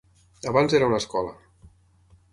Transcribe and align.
Abans 0.51 0.75
era 0.79 0.87
una 0.93 1.01
escola. 1.03 1.37